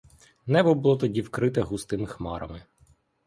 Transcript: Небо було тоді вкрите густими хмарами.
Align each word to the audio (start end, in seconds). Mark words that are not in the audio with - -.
Небо 0.47 0.75
було 0.75 0.97
тоді 0.97 1.21
вкрите 1.21 1.61
густими 1.61 2.05
хмарами. 2.07 2.63